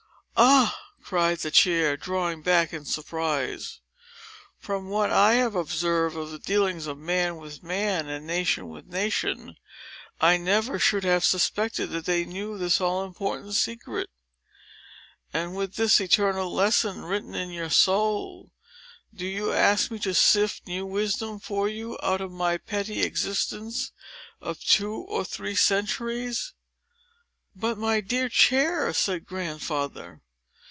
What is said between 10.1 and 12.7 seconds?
I never should have suspected that they knew